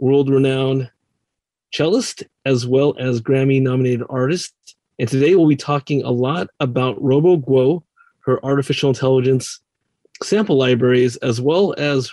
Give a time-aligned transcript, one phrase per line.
[0.00, 0.90] world renowned
[1.72, 4.54] cellist as well as Grammy nominated artist.
[4.98, 7.82] And today we'll be talking a lot about Robo Guo,
[8.20, 9.60] her artificial intelligence
[10.22, 12.10] sample libraries, as well as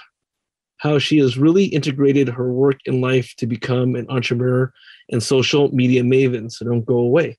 [0.77, 4.71] how she has really integrated her work in life to become an entrepreneur
[5.11, 6.51] and social media maven.
[6.51, 7.37] So don't go away.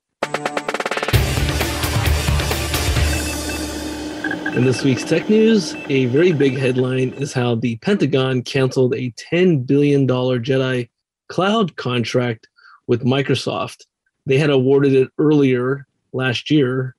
[4.59, 9.12] In this week's tech news, a very big headline is how the Pentagon canceled a
[9.12, 10.89] $10 billion Jedi
[11.29, 12.48] cloud contract
[12.89, 13.87] with Microsoft.
[14.27, 16.97] They had awarded it earlier last year.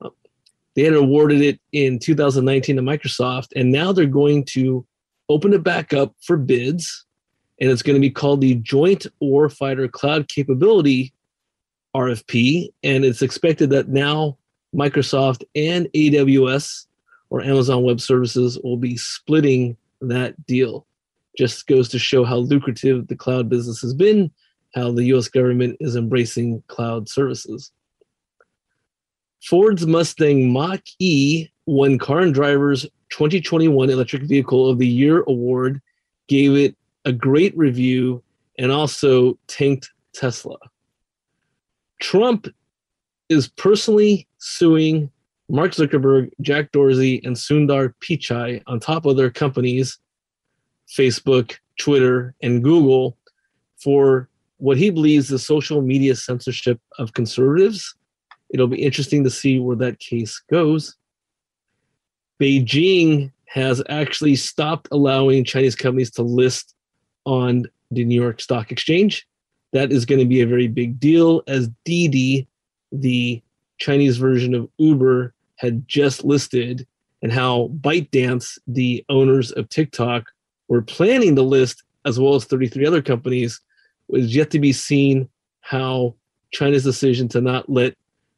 [0.00, 0.12] Um,
[0.76, 4.86] they had awarded it in 2019 to Microsoft, and now they're going to
[5.28, 7.04] open it back up for bids,
[7.60, 11.12] and it's going to be called the Joint Warfighter Cloud Capability
[11.96, 12.68] RFP.
[12.84, 14.38] And it's expected that now
[14.72, 16.86] Microsoft and AWS
[17.32, 20.86] or Amazon Web Services will be splitting that deal.
[21.38, 24.30] Just goes to show how lucrative the cloud business has been,
[24.74, 27.72] how the US government is embracing cloud services.
[29.42, 35.80] Ford's Mustang Mach E won Car and Driver's 2021 Electric Vehicle of the Year award,
[36.28, 38.22] gave it a great review,
[38.58, 40.58] and also tanked Tesla.
[41.98, 42.46] Trump
[43.30, 45.10] is personally suing
[45.52, 49.98] Mark Zuckerberg, Jack Dorsey, and Sundar Pichai, on top of their companies,
[50.88, 53.18] Facebook, Twitter, and Google,
[53.76, 57.94] for what he believes is social media censorship of conservatives.
[58.48, 60.96] It'll be interesting to see where that case goes.
[62.40, 66.74] Beijing has actually stopped allowing Chinese companies to list
[67.26, 69.28] on the New York Stock Exchange.
[69.74, 72.48] That is going to be a very big deal as Didi,
[72.90, 73.42] the
[73.78, 76.84] Chinese version of Uber, had just listed
[77.22, 80.24] and how ByteDance, the owners of TikTok,
[80.66, 83.60] were planning to list, as well as 33 other companies,
[84.08, 85.28] was yet to be seen
[85.60, 86.16] how
[86.50, 87.94] China's decision to not let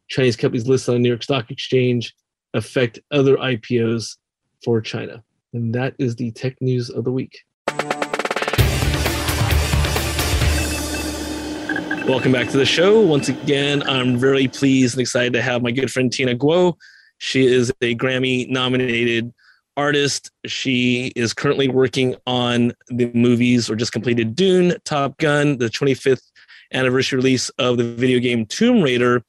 [0.08, 2.14] Chinese companies list on the New York Stock Exchange
[2.52, 4.18] affect other IPOs
[4.62, 5.22] for China.
[5.54, 7.40] And that is the tech news of the week.
[12.06, 13.00] Welcome back to the show.
[13.00, 16.76] Once again, I'm very pleased and excited to have my good friend Tina Guo
[17.24, 19.32] she is a Grammy nominated
[19.78, 20.30] artist.
[20.44, 26.20] She is currently working on the movies or just completed Dune, Top Gun, the 25th
[26.74, 29.24] anniversary release of the video game Tomb Raider.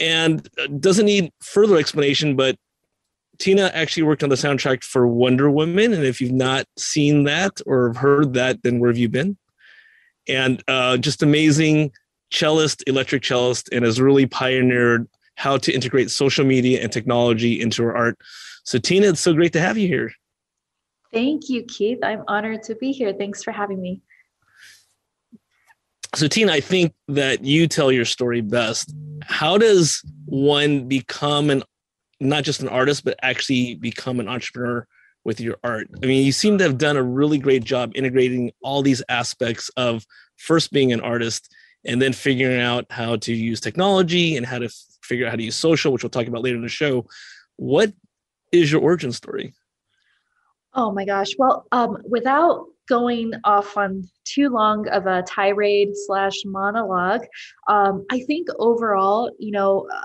[0.00, 0.48] And
[0.80, 2.56] doesn't need further explanation, but
[3.38, 5.94] Tina actually worked on the soundtrack for Wonder Woman.
[5.94, 9.38] And if you've not seen that or heard that, then where have you been?
[10.28, 11.92] And uh, just amazing
[12.32, 15.06] cellist, electric cellist, and has really pioneered
[15.40, 18.18] how to integrate social media and technology into our art.
[18.64, 20.12] So, Tina, it's so great to have you here.
[21.14, 21.98] Thank you, Keith.
[22.02, 23.14] I'm honored to be here.
[23.14, 24.02] Thanks for having me.
[26.14, 28.94] So, Tina, I think that you tell your story best.
[29.22, 31.62] How does one become an
[32.20, 34.86] not just an artist, but actually become an entrepreneur
[35.24, 35.88] with your art?
[36.02, 39.70] I mean, you seem to have done a really great job integrating all these aspects
[39.78, 40.04] of
[40.36, 41.50] first being an artist
[41.84, 44.68] and then figuring out how to use technology and how to
[45.02, 47.06] figure out how to use social, which we'll talk about later in the show.
[47.56, 47.92] What
[48.52, 49.54] is your origin story?
[50.74, 51.30] Oh my gosh.
[51.38, 57.22] Well, um, without going off on too long of a tirade slash monologue,
[57.68, 60.00] um, I think overall, you know, uh,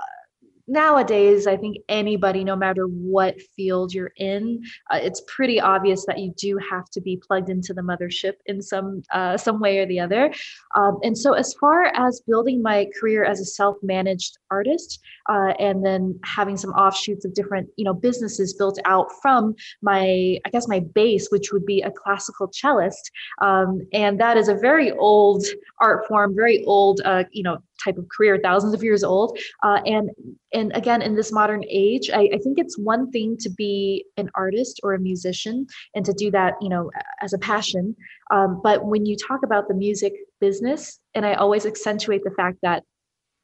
[0.66, 6.18] nowadays i think anybody no matter what field you're in uh, it's pretty obvious that
[6.18, 9.86] you do have to be plugged into the mothership in some uh, some way or
[9.86, 10.32] the other.
[10.74, 15.84] Um, and so as far as building my career as a self-managed artist uh, and
[15.84, 20.68] then having some offshoots of different you know businesses built out from my i guess
[20.68, 23.10] my base which would be a classical cellist
[23.42, 25.44] um, and that is a very old
[25.80, 29.38] art form very old uh, you know type of career, thousands of years old.
[29.62, 30.10] Uh, and
[30.52, 34.30] and again, in this modern age, I, I think it's one thing to be an
[34.34, 36.90] artist or a musician and to do that, you know,
[37.22, 37.94] as a passion.
[38.30, 42.58] Um, but when you talk about the music business, and I always accentuate the fact
[42.62, 42.82] that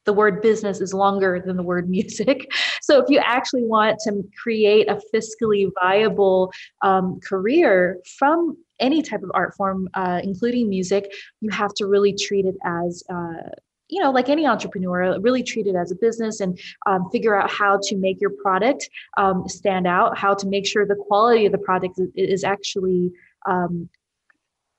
[0.05, 2.51] the word business is longer than the word music.
[2.81, 6.53] So if you actually want to create a fiscally viable
[6.83, 12.15] um, career from any type of art form, uh, including music, you have to really
[12.15, 13.49] treat it as uh,
[13.93, 17.51] you know, like any entrepreneur, really treat it as a business and um, figure out
[17.51, 21.53] how to make your product um, stand out, how to make sure the quality of
[21.53, 23.13] the product is, is actually
[23.47, 23.91] um,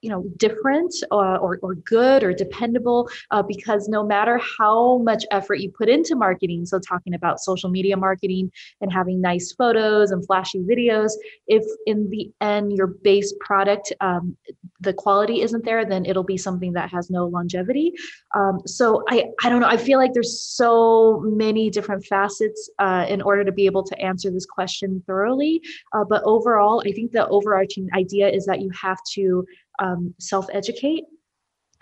[0.04, 5.24] you know different or, or, or good or dependable uh, because no matter how much
[5.32, 8.52] effort you put into marketing so talking about social media marketing
[8.82, 11.14] and having nice photos and flashy videos
[11.48, 14.36] if in the end your base product um,
[14.82, 17.94] the quality isn't there then it'll be something that has no longevity.
[18.36, 23.06] Um, so I, I don't know i feel like there's so many different facets uh,
[23.08, 25.62] in order to be able to answer this question thoroughly.
[25.94, 29.46] Uh, but overall i think the overarching idea is that you have to
[29.80, 31.06] um, self educate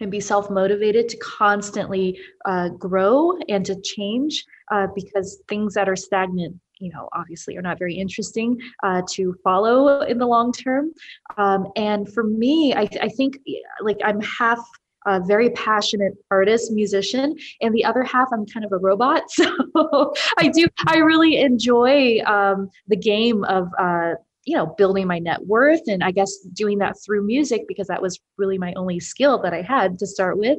[0.02, 5.88] and be self motivated to constantly uh, grow and to change uh, because things that
[5.88, 10.52] are stagnant you know obviously are not very interesting uh, to follow in the long
[10.52, 10.92] term.
[11.38, 13.38] Um, and for me I, I think
[13.82, 14.60] like i'm half
[15.08, 19.24] a very passionate artist musician and the other half i'm kind of a robot.
[19.32, 24.14] So i do i really enjoy um, the game of uh,
[24.46, 28.02] you know building my net worth and i guess doing that through music because that
[28.02, 30.58] was really my only skill that i had to start with.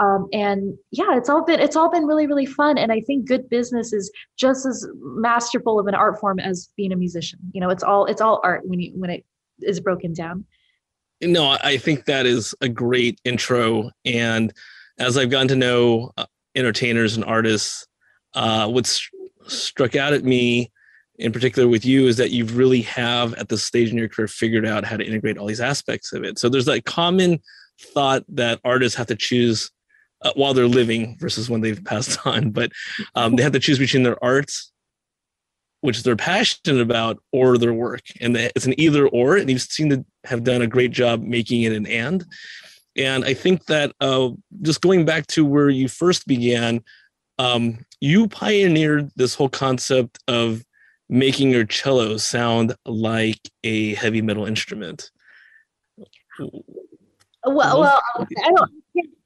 [0.00, 2.78] Um, and yeah it's all been it's all been really really fun.
[2.78, 6.92] And i think good business is just as masterful of an art form as being
[6.92, 7.38] a musician.
[7.52, 9.24] You know it's all it's all art when you when it
[9.60, 10.44] is broken down.
[11.22, 13.90] No i think that is a great intro.
[14.04, 14.52] And
[14.98, 17.86] as i've gotten to know uh, entertainers and artists
[18.34, 19.08] uh, what's
[19.46, 20.70] struck out at me
[21.20, 24.26] in particular with you is that you really have at this stage in your career
[24.26, 26.38] figured out how to integrate all these aspects of it.
[26.38, 27.40] So there's that common
[27.78, 29.70] thought that artists have to choose
[30.22, 32.72] uh, while they're living versus when they've passed on, but
[33.14, 34.72] um, they have to choose between their arts,
[35.82, 38.02] which they're passionate about, or their work.
[38.20, 41.62] And it's an either or, and you've seem to have done a great job making
[41.62, 42.24] it an and.
[42.96, 44.30] And I think that uh,
[44.62, 46.82] just going back to where you first began,
[47.38, 50.64] um, you pioneered this whole concept of
[51.10, 55.10] making your cello sound like a heavy metal instrument.
[56.38, 58.70] Well, well, I don't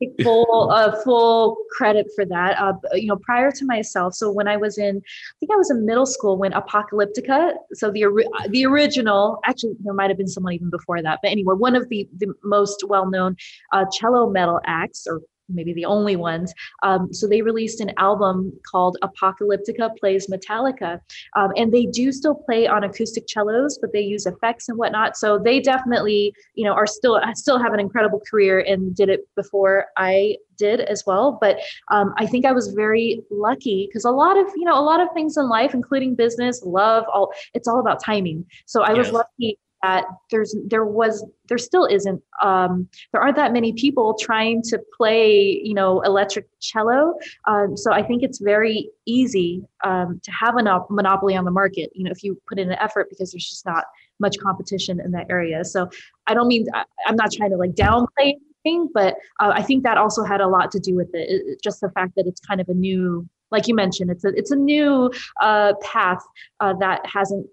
[0.01, 2.59] take full uh, full credit for that.
[2.59, 5.71] Uh, you know, prior to myself, so when I was in, I think I was
[5.71, 8.07] in middle school when Apocalyptica, so the
[8.51, 11.89] the original, actually there might have been someone even before that, but anyway, one of
[11.89, 13.37] the the most well known
[13.73, 16.52] uh, cello metal acts or maybe the only ones.
[16.82, 21.00] Um, so they released an album called Apocalyptica Plays Metallica.
[21.37, 25.17] Um, and they do still play on acoustic cellos, but they use effects and whatnot.
[25.17, 29.20] So they definitely, you know, are still still have an incredible career and did it
[29.37, 31.38] before I did as well.
[31.41, 31.58] But
[31.90, 35.00] um, I think I was very lucky because a lot of, you know, a lot
[35.00, 38.44] of things in life, including business, love, all it's all about timing.
[38.67, 38.99] So I yes.
[38.99, 44.17] was lucky that there's there was there still isn't um, there aren't that many people
[44.19, 47.15] trying to play you know electric cello
[47.47, 51.91] um, so i think it's very easy um, to have a monopoly on the market
[51.95, 53.85] you know if you put in an effort because there's just not
[54.21, 55.89] much competition in that area so
[56.27, 58.33] i don't mean I, am not trying to like downplay
[58.65, 61.27] anything but uh, i think that also had a lot to do with it.
[61.29, 64.29] it just the fact that it's kind of a new like you mentioned, it's a
[64.35, 65.11] it's a new
[65.41, 66.23] uh, path
[66.61, 67.47] uh, that hasn't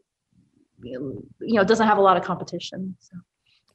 [0.83, 3.17] you know it doesn't have a lot of competition so.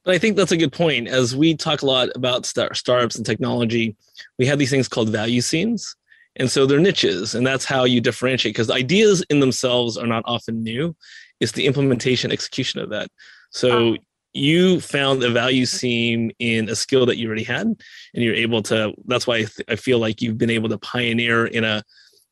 [0.03, 1.07] but i think that's a good point.
[1.07, 3.95] As we talk a lot about star- startups and technology
[4.37, 5.95] we have these things called value scenes
[6.37, 10.23] and so they're niches and that's how you differentiate because ideas in themselves are not
[10.25, 10.95] often new.
[11.39, 13.09] It's the implementation execution of that.
[13.51, 13.97] So uh,
[14.33, 17.77] you found a value seam in a skill that you already had and
[18.13, 21.47] you're able to that's why I, th- I feel like you've been able to pioneer
[21.47, 21.83] in a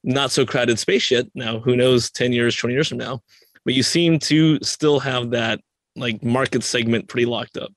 [0.04, 1.26] not so crowded space yet.
[1.34, 3.22] Now who knows 10 years 20 years from now
[3.66, 5.60] but you seem to still have that
[5.96, 7.74] like market segment pretty locked up.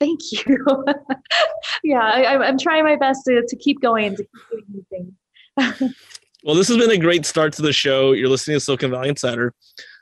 [0.00, 0.84] Thank you.
[1.84, 5.94] yeah, I, am trying my best to, to keep going, to keep doing new things.
[6.44, 8.12] well, this has been a great start to the show.
[8.12, 9.54] You're listening to Silicon Valley Insider.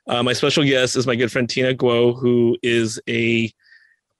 [0.08, 3.52] Uh, my special guest is my good friend Tina Guo, who is a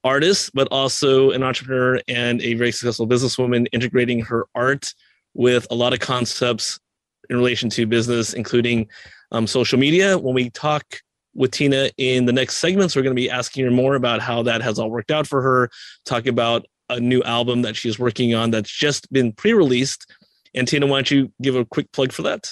[0.03, 4.93] artist, but also an entrepreneur and a very successful businesswoman, integrating her art
[5.33, 6.79] with a lot of concepts
[7.29, 8.87] in relation to business, including
[9.31, 10.17] um, social media.
[10.17, 10.83] When we talk
[11.33, 14.43] with Tina in the next segments, we're going to be asking her more about how
[14.43, 15.69] that has all worked out for her,
[16.05, 20.05] talk about a new album that she's working on that's just been pre released.
[20.53, 22.51] And Tina, why don't you give a quick plug for that?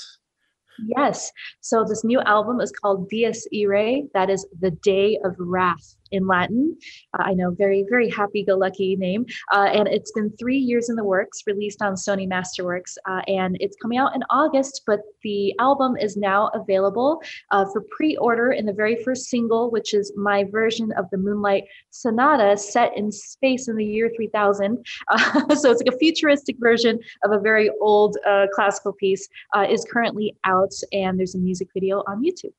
[0.98, 1.32] Yes.
[1.60, 4.04] So this new album is called Dies Irae.
[4.14, 5.96] That is the Day of Wrath.
[6.12, 6.78] In Latin.
[7.18, 9.26] Uh, I know, very, very happy go lucky name.
[9.52, 12.98] Uh, and it's been three years in the works, released on Sony Masterworks.
[13.08, 17.82] Uh, and it's coming out in August, but the album is now available uh, for
[17.90, 22.58] pre order in the very first single, which is my version of the Moonlight Sonata
[22.58, 24.86] set in space in the year 3000.
[25.10, 29.28] Uh, so it's like a futuristic version of a very old uh, classical piece,
[29.70, 32.54] is currently out, and there's a music video on YouTube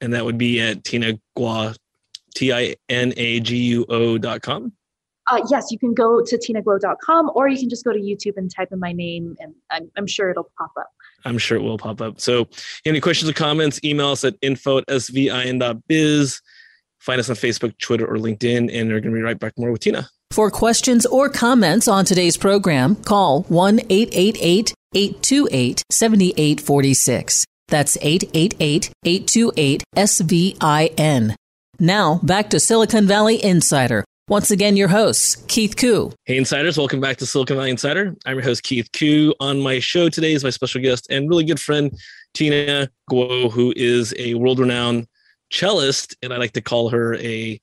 [0.00, 1.76] and that would be at Tina Guo
[2.36, 4.72] T I N A G U O dot com?
[5.28, 8.48] Uh, yes, you can go to tinaguo.com or you can just go to YouTube and
[8.54, 10.88] type in my name and I'm, I'm sure it'll pop up.
[11.24, 12.20] I'm sure it will pop up.
[12.20, 12.46] So,
[12.84, 16.40] any questions or comments, email us at info at svin.biz.
[17.00, 19.72] Find us on Facebook, Twitter, or LinkedIn, and we're going to be right back more
[19.72, 20.08] with Tina.
[20.30, 27.44] For questions or comments on today's program, call 1 888 828 7846.
[27.68, 31.34] That's 888 828 SVIN.
[31.78, 34.04] Now, back to Silicon Valley Insider.
[34.28, 36.12] Once again, your host, Keith Koo.
[36.24, 38.16] Hey, Insiders, welcome back to Silicon Valley Insider.
[38.24, 39.34] I'm your host, Keith Koo.
[39.40, 41.96] On my show today is my special guest and really good friend,
[42.34, 45.06] Tina Guo, who is a world renowned
[45.52, 47.60] cellist, and I like to call her a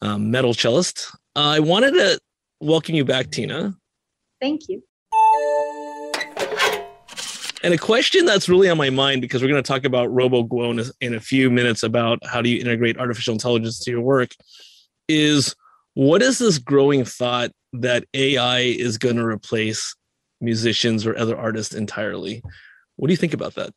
[0.00, 1.14] um, metal cellist.
[1.36, 2.18] Uh, I wanted to
[2.60, 3.74] welcome you back, Tina.
[4.40, 4.82] Thank you.
[7.62, 10.70] And a question that's really on my mind because we're going to talk about RoboGuo
[10.70, 14.00] in a, in a few minutes about how do you integrate artificial intelligence to your
[14.00, 14.30] work
[15.08, 15.56] is
[15.94, 19.96] what is this growing thought that AI is going to replace
[20.40, 22.42] musicians or other artists entirely?
[22.96, 23.72] What do you think about that?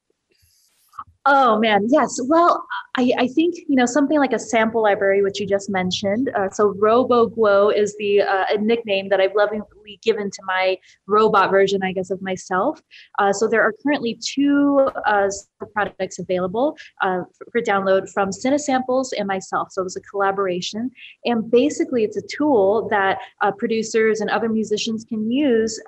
[1.27, 2.19] Oh man, yes.
[2.27, 2.65] Well,
[2.97, 6.31] I, I think you know something like a sample library, which you just mentioned.
[6.35, 11.83] Uh, so RoboGuo is the uh, nickname that I've lovingly given to my robot version,
[11.83, 12.81] I guess, of myself.
[13.19, 15.29] Uh, so there are currently two uh,
[15.73, 19.71] products available uh, for, for, download from Cinesamples and myself.
[19.71, 20.89] So it was a collaboration,
[21.25, 25.79] and basically it's a tool that uh, producers and other musicians can use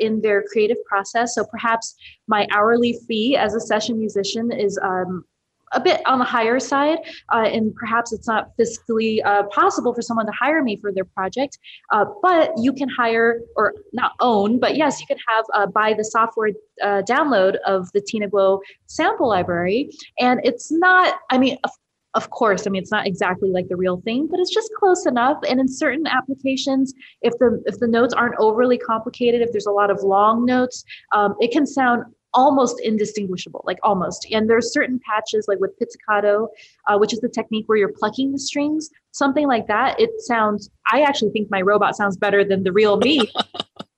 [0.00, 1.36] in their creative process.
[1.36, 1.94] So perhaps
[2.26, 5.24] my hourly fee as a session musician is um,
[5.72, 6.98] a bit on the higher side,
[7.32, 11.04] uh, and perhaps it's not fiscally uh, possible for someone to hire me for their
[11.04, 11.58] project.
[11.90, 15.94] Uh, but you can hire or not own, but yes, you can have uh, buy
[15.94, 16.50] the software
[16.82, 21.14] uh, download of the Tina Guo sample library, and it's not.
[21.30, 21.70] I mean, of,
[22.14, 25.06] of course, I mean it's not exactly like the real thing, but it's just close
[25.06, 25.38] enough.
[25.48, 29.72] And in certain applications, if the if the notes aren't overly complicated, if there's a
[29.72, 34.26] lot of long notes, um, it can sound almost indistinguishable, like almost.
[34.30, 36.48] And there's certain patches, like with pizzicato,
[36.86, 39.98] uh, which is the technique where you're plucking the strings, something like that.
[40.00, 40.70] It sounds.
[40.90, 43.16] I actually think my robot sounds better than the real me.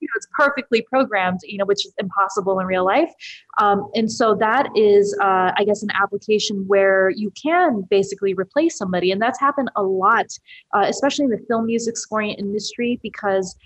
[0.05, 3.11] you know, it's perfectly programmed, you know, which is impossible in real life.
[3.59, 8.77] Um, and so that is, uh, I guess, an application where you can basically replace
[8.77, 10.27] somebody, and that's happened a lot,
[10.75, 13.57] uh, especially in the film music scoring industry, because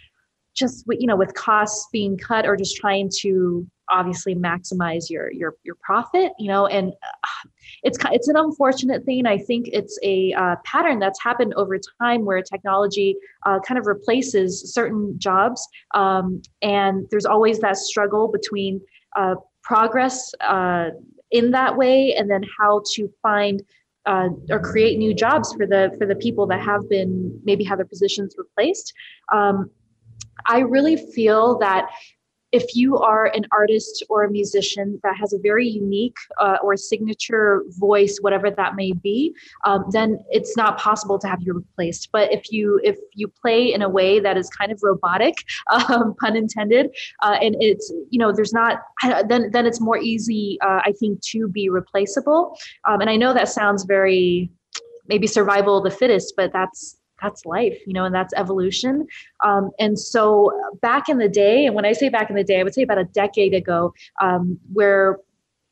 [0.55, 5.55] just you know with costs being cut or just trying to obviously maximize your your
[5.65, 7.49] your profit you know and uh,
[7.83, 9.27] it's it's an unfortunate thing.
[9.27, 13.17] I think it's a uh, pattern that's happened over time where technology
[13.47, 18.81] uh, kind of replaces certain jobs um, and there's always that struggle between
[19.17, 20.91] uh, progress uh,
[21.31, 23.63] in that way and then how to find
[24.07, 27.79] uh, or create new jobs for the for the people that have been maybe have
[27.79, 28.93] their positions replaced.
[29.33, 29.71] Um,
[30.47, 31.91] I really feel that
[32.53, 36.77] if you are an artist or a musician that has a very unique uh, or
[36.77, 42.11] signature voice whatever that may be um, then it's not possible to have you replaced.
[42.13, 45.35] But if you if you play in a way that is kind of robotic
[45.71, 46.91] um, pun intended
[47.23, 48.81] uh, and it's you know there's not
[49.29, 52.57] then then it's more easy uh, i think to be replaceable.
[52.87, 54.51] Um, and i know that sounds very
[55.09, 59.07] maybe survival of the fittest but that's that's life, you know, and that's evolution.
[59.45, 62.61] Um, and so back in the day, and when I say back in the day,
[62.61, 65.19] I would say about a decade ago, um, where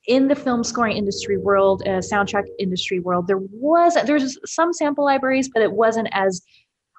[0.07, 5.05] in the film scoring industry world, uh, soundtrack industry world, there was there's some sample
[5.05, 6.43] libraries, but it wasn't as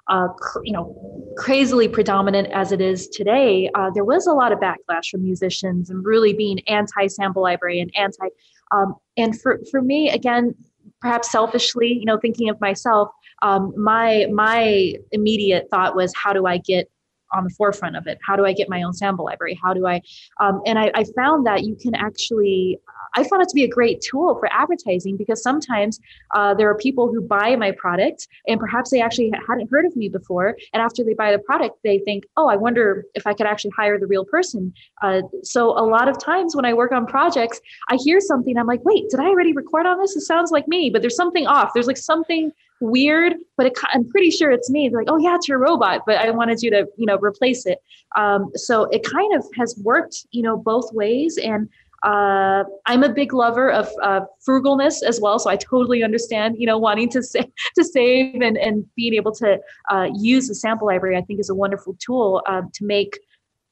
[0.08, 0.94] uh, cr- you know
[1.36, 3.70] crazily predominant as it is today.
[3.74, 7.90] Uh, there was a lot of backlash from musicians and really being anti-sample library and
[7.96, 8.28] anti.
[8.72, 10.54] Um, and for for me, again,
[11.00, 13.08] perhaps selfishly, you know, thinking of myself,
[13.42, 16.90] um, my my immediate thought was how do i get
[17.34, 18.18] on the forefront of it?
[18.26, 19.58] How do i get my own sample library?
[19.62, 20.00] How do i
[20.40, 22.78] um, and I, I, found that you can actually
[23.14, 26.00] i found it to be a great tool for advertising because sometimes
[26.34, 29.94] uh, there are people who buy my product and perhaps they actually hadn't heard of
[29.96, 33.32] me before and after they buy the product they think oh i wonder if i
[33.32, 34.72] could actually hire the real person
[35.02, 38.66] uh, so a lot of times when i work on projects i hear something i'm
[38.66, 41.46] like wait did i already record on this it sounds like me but there's something
[41.46, 44.88] off there's like something weird, but it, I'm pretty sure it's me.
[44.88, 47.66] They're like, oh yeah, it's your robot, but I wanted you to, you know, replace
[47.66, 47.78] it.
[48.16, 51.38] Um, so it kind of has worked, you know, both ways.
[51.38, 51.68] And
[52.02, 56.66] uh, I'm a big lover of uh, frugalness as well, so I totally understand, you
[56.66, 59.58] know, wanting to save, to save and and being able to
[59.90, 61.16] uh, use the sample library.
[61.16, 63.18] I think is a wonderful tool um, to make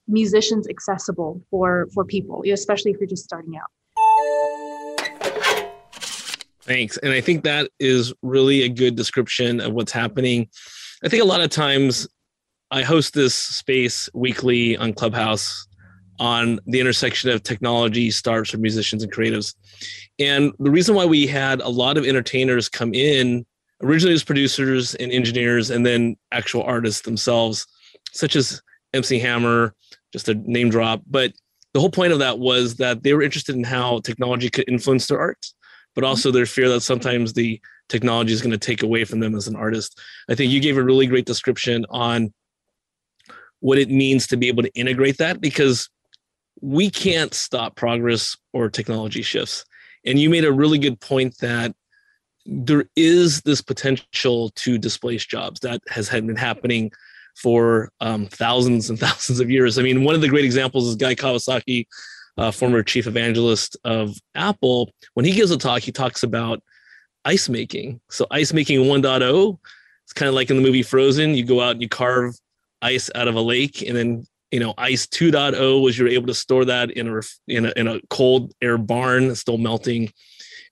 [0.08, 3.70] musicians accessible for for people, especially if you're just starting out.
[6.62, 6.96] Thanks.
[6.96, 10.48] And I think that is really a good description of what's happening.
[11.04, 12.08] I think a lot of times
[12.72, 15.65] I host this space weekly on Clubhouse
[16.18, 19.54] on the intersection of technology, startups for musicians and creatives.
[20.18, 23.44] And the reason why we had a lot of entertainers come in
[23.82, 27.66] originally as producers and engineers and then actual artists themselves,
[28.12, 28.62] such as
[28.94, 29.74] MC Hammer,
[30.12, 31.02] just a name drop.
[31.06, 31.32] But
[31.74, 35.06] the whole point of that was that they were interested in how technology could influence
[35.06, 35.46] their art
[35.96, 36.10] but mm-hmm.
[36.10, 39.48] also their fear that sometimes the technology is going to take away from them as
[39.48, 39.98] an artist.
[40.30, 42.32] I think you gave a really great description on
[43.60, 45.88] what it means to be able to integrate that because
[46.60, 49.64] we can't stop progress or technology shifts.
[50.04, 51.74] And you made a really good point that
[52.46, 56.92] there is this potential to displace jobs that has had been happening
[57.36, 59.78] for um, thousands and thousands of years.
[59.78, 61.86] I mean, one of the great examples is Guy Kawasaki,
[62.38, 66.62] uh, former chief evangelist of Apple, when he gives a talk, he talks about
[67.24, 68.00] ice making.
[68.10, 69.58] So ice making 1.0,
[70.04, 71.34] it's kind of like in the movie Frozen.
[71.34, 72.34] You go out and you carve
[72.82, 76.34] ice out of a lake, and then you know ice 2.0 was you're able to
[76.34, 80.10] store that in a in a, in a cold air barn, still melting,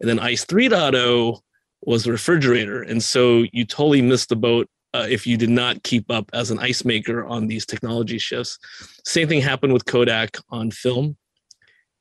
[0.00, 1.40] and then ice 3.0
[1.83, 5.83] was the refrigerator, and so you totally missed the boat uh, if you did not
[5.83, 8.59] keep up as an ice maker on these technology shifts.
[9.04, 11.16] Same thing happened with Kodak on film.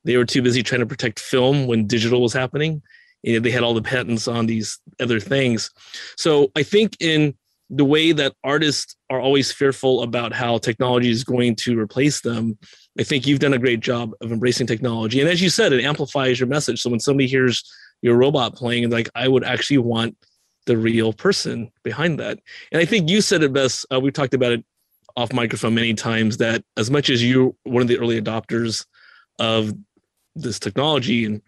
[0.04, 2.82] They were too busy trying to protect film when digital was happening.
[3.24, 5.70] Know, they had all the patents on these other things.
[6.16, 7.34] So I think in
[7.76, 12.56] the way that artists are always fearful about how technology is going to replace them,
[12.98, 15.20] I think you've done a great job of embracing technology.
[15.20, 16.80] And as you said, it amplifies your message.
[16.80, 17.64] So when somebody hears
[18.00, 20.16] your robot playing, like I would actually want
[20.66, 22.38] the real person behind that.
[22.70, 23.86] And I think you said it best.
[23.92, 24.64] Uh, we've talked about it
[25.16, 28.86] off microphone many times that as much as you one of the early adopters
[29.38, 29.72] of
[30.36, 31.42] this technology and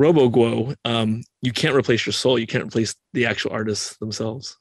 [0.00, 2.38] RoboGuo, um, you can't replace your soul.
[2.38, 4.56] You can't replace the actual artists themselves.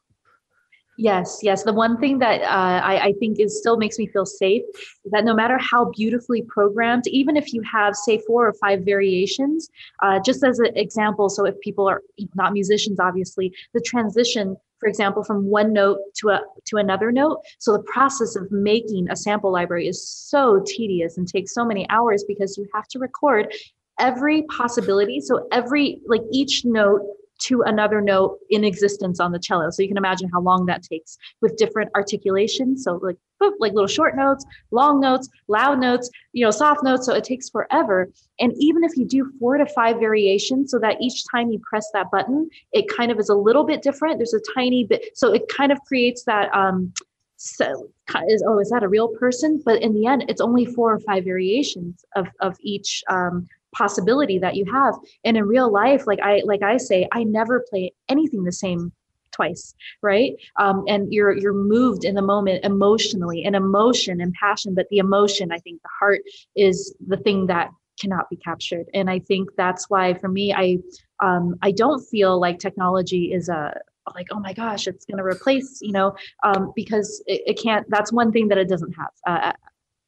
[0.98, 1.64] Yes, yes.
[1.64, 2.46] The one thing that uh,
[2.86, 4.62] I, I, think is still makes me feel safe
[5.04, 8.82] is that no matter how beautifully programmed, even if you have say four or five
[8.86, 9.70] variations,
[10.04, 12.04] uh, just as an example, so if people are
[12.36, 17.40] not musicians, obviously, the transition for example, from one note to a to another note.
[17.58, 21.90] So the process of making a sample library is so tedious and takes so many
[21.90, 23.54] hours because you have to record
[23.98, 25.22] every possibility.
[25.22, 27.02] So every like each note
[27.46, 29.70] to another note in existence on the cello.
[29.70, 32.84] So you can imagine how long that takes with different articulations.
[32.84, 33.18] So like
[33.60, 37.06] like little short notes, long notes, loud notes, you know, soft notes.
[37.06, 38.10] So it takes forever.
[38.40, 41.90] And even if you do four to five variations, so that each time you press
[41.94, 44.18] that button, it kind of is a little bit different.
[44.18, 46.94] There's a tiny bit, so it kind of creates that um
[47.36, 47.90] so
[48.30, 51.00] is oh is that a real person but in the end it's only four or
[51.00, 54.96] five variations of of each um, possibility that you have.
[55.24, 58.92] And in real life like i like i say i never play anything the same
[59.32, 60.34] twice right?
[60.60, 65.00] Um, and you're you're moved in the moment emotionally and emotion and passion but the
[65.00, 66.22] emotion i think the heart
[66.56, 68.86] is the thing that cannot be captured.
[68.94, 70.78] And i think that's why for me i
[71.20, 73.74] um, i don't feel like technology is a
[74.16, 77.86] like oh my gosh it's going to replace you know um, because it, it, can't
[77.90, 79.54] that's one thing that it doesn't have uh,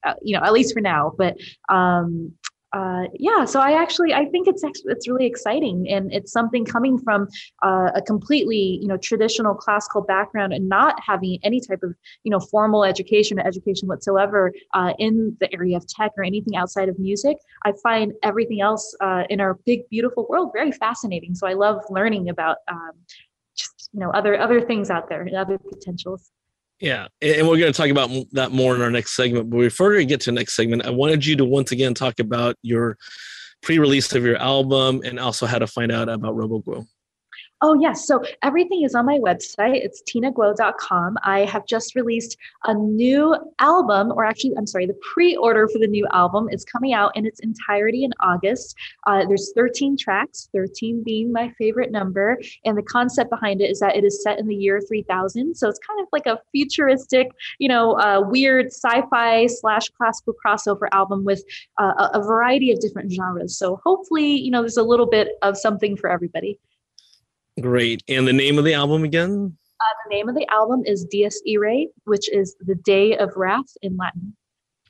[0.04, 1.38] uh, you know at least for now but
[1.70, 2.34] um,
[2.76, 6.98] uh, yeah, so I actually I think it's it's really exciting, and it's something coming
[7.00, 7.30] from
[7.64, 12.32] uh, a completely you know traditional classical background and not having any type of you
[12.32, 16.90] know formal education or education whatsoever uh, in the area of tech or anything outside
[16.90, 17.38] of music.
[17.64, 21.34] I find everything else uh, in our big beautiful world very fascinating.
[21.34, 22.92] So I love learning about um,
[23.56, 26.30] just you know other other things out there and other potentials.
[26.80, 29.50] Yeah, and we're going to talk about that more in our next segment.
[29.50, 32.20] But before we get to the next segment, I wanted you to once again talk
[32.20, 32.98] about your
[33.62, 36.86] pre-release of your album and also how to find out about RoboGuo.
[37.62, 38.06] Oh, yes.
[38.06, 39.78] So everything is on my website.
[39.78, 41.18] It's tinaguo.com.
[41.24, 45.80] I have just released a new album, or actually, I'm sorry, the pre order for
[45.80, 48.76] the new album is coming out in its entirety in August.
[49.08, 52.38] Uh, there's 13 tracks, 13 being my favorite number.
[52.66, 55.56] And the concept behind it is that it is set in the year 3000.
[55.56, 60.34] So it's kind of like a futuristic, you know, uh, weird sci fi slash classical
[60.46, 61.42] crossover album with
[61.80, 63.58] uh, a, a variety of different genres.
[63.58, 66.60] So hopefully, you know, there's a little bit of something for everybody.
[67.62, 68.04] Great.
[68.08, 69.58] And the name of the album again?
[69.80, 73.78] Uh, the name of the album is Dies Irae, which is the Day of Wrath
[73.82, 74.36] in Latin.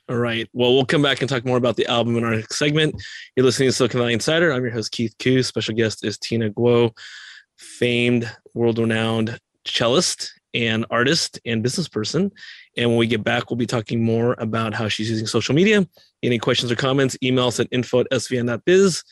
[0.08, 0.48] All right.
[0.52, 3.02] Well, we'll come back and talk more about the album in our next segment.
[3.34, 4.52] You're listening to Silicon Valley Insider.
[4.52, 5.42] I'm your host, Keith Koo.
[5.42, 6.96] Special guest is Tina Guo,
[7.56, 12.30] famed, world renowned cellist and artist and business person.
[12.76, 15.86] And when we get back, we'll be talking more about how she's using social media.
[16.22, 19.02] Any questions or comments, email us at info at svin.biz.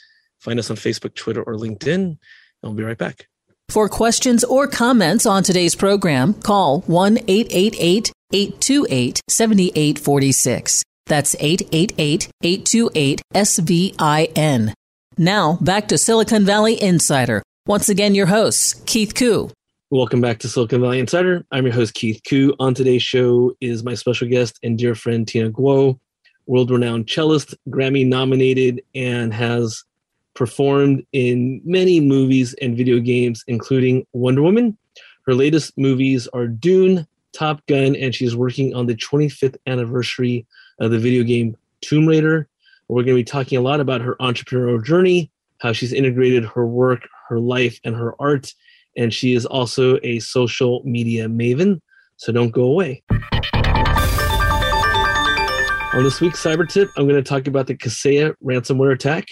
[0.40, 1.94] Find us on Facebook, Twitter, or LinkedIn.
[1.94, 2.18] And
[2.62, 3.26] we'll be right back.
[3.68, 10.82] For questions or comments on today's program, call 1 888 828 7846.
[11.06, 14.72] That's 888 828 SVIN.
[15.16, 17.42] Now, back to Silicon Valley Insider.
[17.66, 19.50] Once again, your host, Keith Koo.
[19.90, 21.44] Welcome back to Silicon Valley Insider.
[21.52, 22.54] I'm your host, Keith Koo.
[22.58, 25.98] On today's show is my special guest and dear friend, Tina Guo,
[26.46, 29.84] world renowned cellist, Grammy nominated, and has
[30.34, 34.76] performed in many movies and video games, including Wonder Woman.
[35.26, 40.46] Her latest movies are Dune, Top Gun, and she's working on the 25th anniversary
[40.80, 42.48] of the video game Tomb Raider.
[42.88, 46.66] We're going to be talking a lot about her entrepreneurial journey, how she's integrated her
[46.66, 48.52] work, her life, and her art
[48.96, 51.80] and she is also a social media maven.
[52.16, 53.02] So don't go away.
[55.94, 59.26] On this week's Cyber Tip, I'm going to talk about the Kaseya ransomware attack,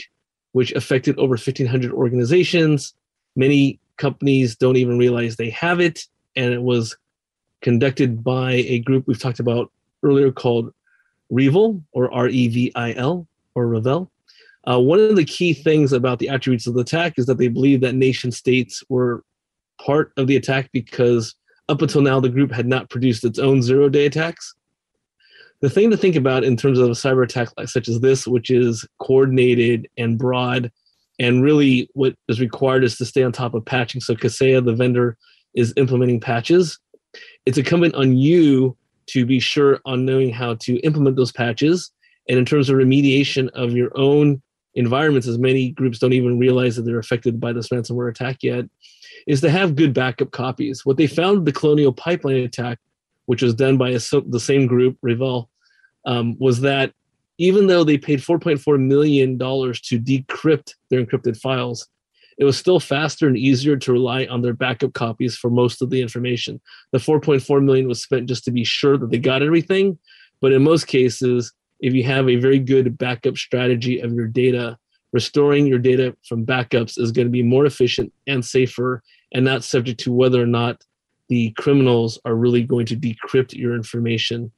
[0.52, 2.94] which affected over 1,500 organizations.
[3.36, 6.96] Many companies don't even realize they have it, and it was
[7.60, 9.70] conducted by a group we've talked about
[10.02, 10.72] earlier called
[11.30, 14.10] REvil or R E V I L or Revel.
[14.64, 17.48] Uh, one of the key things about the attributes of the attack is that they
[17.48, 19.24] believe that nation states were
[19.84, 21.34] part of the attack because
[21.68, 24.54] up until now the group had not produced its own zero day attacks.
[25.62, 28.26] The thing to think about in terms of a cyber attack like such as this,
[28.26, 30.72] which is coordinated and broad,
[31.20, 34.00] and really what is required is to stay on top of patching.
[34.00, 35.16] So Kaseya, the vendor,
[35.54, 36.80] is implementing patches.
[37.46, 41.92] It's incumbent on you to be sure on knowing how to implement those patches.
[42.28, 44.42] And in terms of remediation of your own
[44.74, 48.64] environments, as many groups don't even realize that they're affected by this ransomware attack yet,
[49.28, 50.84] is to have good backup copies.
[50.84, 52.78] What they found the Colonial Pipeline attack,
[53.26, 55.50] which was done by a, the same group, REvil,
[56.04, 56.92] um, was that
[57.38, 61.88] even though they paid $4.4 million to decrypt their encrypted files,
[62.38, 65.90] it was still faster and easier to rely on their backup copies for most of
[65.90, 66.60] the information.
[66.92, 69.98] The 4.4 million was spent just to be sure that they got everything,
[70.40, 74.78] but in most cases, if you have a very good backup strategy of your data,
[75.12, 79.64] restoring your data from backups is going to be more efficient and safer and not
[79.64, 80.82] subject to whether or not
[81.28, 84.50] the criminals are really going to decrypt your information.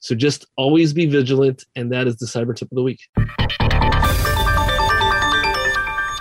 [0.00, 3.00] So just always be vigilant, and that is the cyber tip of the week.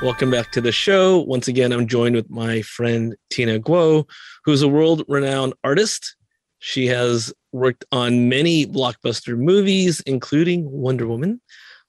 [0.02, 1.20] Welcome back to the show.
[1.22, 4.10] Once again, I'm joined with my friend Tina Guo,
[4.46, 6.16] who's a world renowned artist.
[6.60, 11.40] She has worked on many blockbuster movies, including Wonder Woman.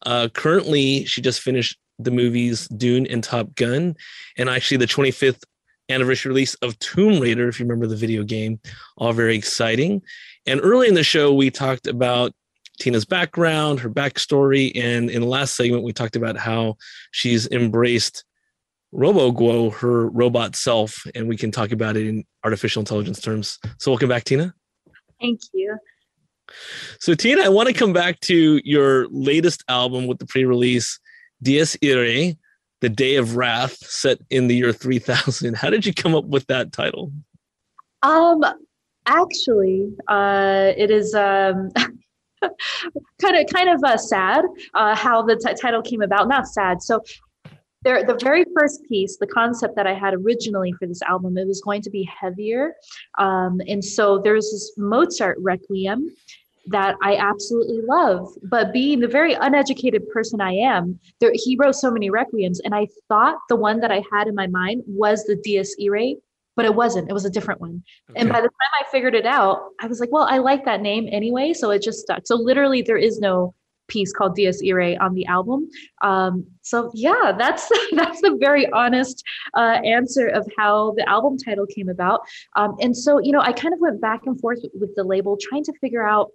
[0.05, 3.97] Uh, currently, she just finished the movies Dune and Top Gun,
[4.37, 5.43] and actually the 25th
[5.89, 8.61] anniversary release of Tomb Raider, if you remember the video game,
[8.97, 10.03] all very exciting.
[10.49, 12.33] And early in the show, we talked about
[12.81, 16.77] Tina's background, her backstory, and in the last segment, we talked about how
[17.11, 18.25] she's embraced
[18.95, 23.59] RoboGuo, her robot self, and we can talk about it in artificial intelligence terms.
[23.79, 24.55] So, welcome back, Tina.
[25.21, 25.77] Thank you.
[26.99, 30.99] So, Tina, I want to come back to your latest album with the pre release
[31.43, 32.39] Dies Irae,
[32.81, 35.57] the Day of Wrath, set in the year 3000.
[35.57, 37.13] How did you come up with that title?
[38.03, 38.43] Um,
[39.09, 41.71] actually, uh, it is um,
[43.21, 44.45] kind of kind of uh, sad
[44.75, 46.29] uh, how the t- title came about.
[46.29, 46.83] Not sad.
[46.83, 47.03] So
[47.83, 51.47] there, the very first piece, the concept that I had originally for this album, it
[51.47, 52.75] was going to be heavier.
[53.19, 56.09] Um, and so there's this Mozart Requiem
[56.67, 58.29] that I absolutely love.
[58.43, 62.75] But being the very uneducated person I am, there, he wrote so many requiems, and
[62.75, 66.17] I thought the one that I had in my mind was the Dies Irae,
[66.59, 67.09] but it wasn't.
[67.09, 67.85] It was a different one.
[68.11, 68.19] Okay.
[68.19, 70.81] And by the time I figured it out, I was like, well, I like that
[70.81, 72.27] name anyway, so it just stuck.
[72.27, 73.55] So literally, there is no
[73.87, 75.71] piece called Dies Irae on the album.
[76.03, 79.23] Um, so yeah, that's that's the very honest
[79.55, 82.23] uh, answer of how the album title came about.
[82.57, 85.39] Um, and so you know, I kind of went back and forth with the label,
[85.41, 86.33] trying to figure out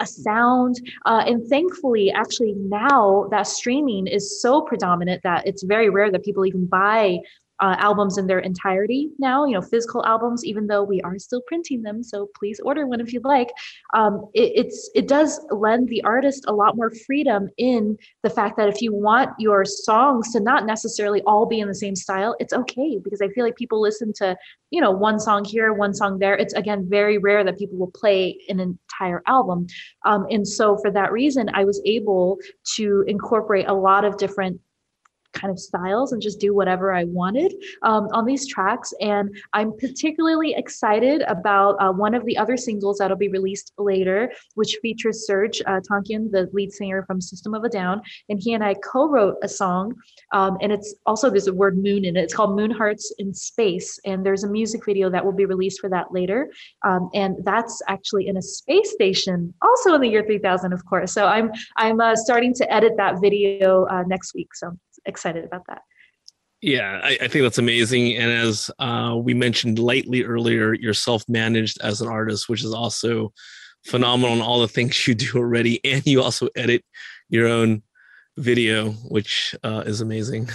[0.00, 0.76] a sound.
[1.06, 6.22] Uh, and thankfully, actually, now that streaming is so predominant that it's very rare that
[6.22, 7.20] people even buy
[7.60, 11.42] uh, albums in their entirety now, you know, physical albums, even though we are still
[11.46, 12.02] printing them.
[12.02, 13.50] So please order one if you'd like.
[13.94, 18.56] Um, it, it's it does lend the artist a lot more freedom in the fact
[18.56, 22.34] that if you want your songs to not necessarily all be in the same style,
[22.40, 24.36] it's okay because I feel like people listen to,
[24.70, 26.34] you know, one song here, one song there.
[26.34, 29.66] It's again very rare that people will play an entire album.
[30.04, 32.38] Um, and so for that reason, I was able
[32.76, 34.60] to incorporate a lot of different
[35.34, 38.94] kind of styles and just do whatever I wanted um, on these tracks.
[39.00, 44.32] And I'm particularly excited about uh, one of the other singles that'll be released later,
[44.54, 48.00] which features Serj uh, Tankian, the lead singer from System of a Down.
[48.28, 49.94] And he and I co wrote a song.
[50.32, 52.24] Um, and it's also, there's a word moon in it.
[52.24, 53.98] It's called Moon Hearts in Space.
[54.04, 56.50] And there's a music video that will be released for that later.
[56.84, 61.12] Um, and that's actually in a space station, also in the year 3000, of course.
[61.12, 64.54] So I'm, I'm uh, starting to edit that video uh, next week.
[64.54, 65.82] So excited about that.
[66.60, 68.16] Yeah, I, I, think that's amazing.
[68.16, 72.72] And as uh, we mentioned lightly earlier, you're self managed as an artist, which is
[72.72, 73.34] also
[73.84, 75.78] phenomenal in all the things you do already.
[75.84, 76.82] And you also edit
[77.28, 77.82] your own
[78.38, 80.48] video, which uh, is amazing.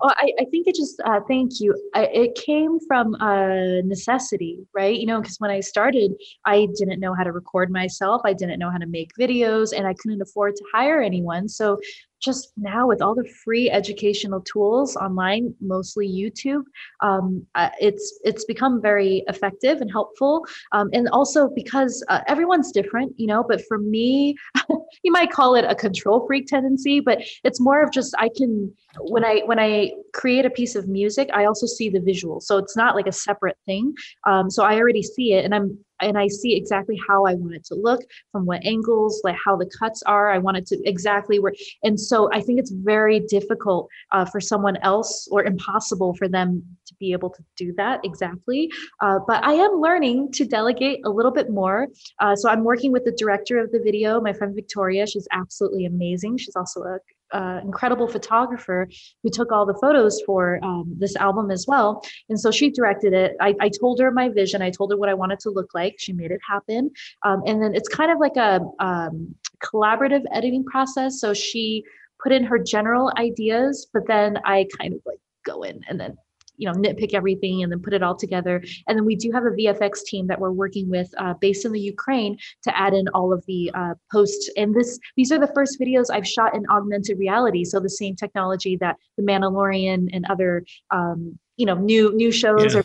[0.00, 1.74] Well, I, I think it just, uh, thank you.
[1.94, 4.98] I, it came from a necessity, right?
[4.98, 6.12] You know, because when I started,
[6.46, 8.22] I didn't know how to record myself.
[8.24, 11.48] I didn't know how to make videos and I couldn't afford to hire anyone.
[11.48, 11.78] So
[12.24, 16.62] just now with all the free educational tools online mostly youtube
[17.00, 20.46] um, uh, it's it's become very effective and helpful.
[20.72, 24.36] Um, and also because uh, everyone's different you know but for me
[25.02, 28.72] you might call it a control freak tendency but it's more of just i can
[29.00, 32.58] when i when i create a piece of music i also see the visual so
[32.58, 33.94] it's not like a separate thing.
[34.26, 37.54] Um, so i already see it and i'm and I see exactly how I want
[37.54, 40.30] it to look from what angles, like how the cuts are.
[40.30, 41.54] I want it to exactly where.
[41.82, 46.62] And so I think it's very difficult uh, for someone else or impossible for them
[46.86, 48.70] to be able to do that exactly.
[49.00, 51.88] Uh, but I am learning to delegate a little bit more.
[52.20, 55.06] Uh, so I'm working with the director of the video, my friend Victoria.
[55.06, 56.38] She's absolutely amazing.
[56.38, 56.98] She's also a
[57.34, 58.88] uh, incredible photographer
[59.22, 62.02] who took all the photos for um, this album as well.
[62.28, 63.32] And so she directed it.
[63.40, 64.62] I, I, told her my vision.
[64.62, 65.96] I told her what I wanted to look like.
[65.98, 66.90] She made it happen.
[67.24, 71.20] Um, and then it's kind of like a um, collaborative editing process.
[71.20, 71.82] So she
[72.22, 76.16] put in her general ideas, but then I kind of like go in and then
[76.56, 79.44] you know nitpick everything and then put it all together and then we do have
[79.44, 83.08] a vfx team that we're working with uh, based in the ukraine to add in
[83.08, 86.64] all of the uh, posts and this these are the first videos i've shot in
[86.70, 92.14] augmented reality so the same technology that the mandalorian and other um, you know new
[92.14, 92.80] new shows yeah.
[92.80, 92.84] are